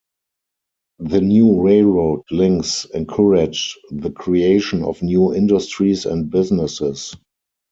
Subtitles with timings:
[0.97, 7.15] The new railroad links encouraged the creation of new industries and businesses.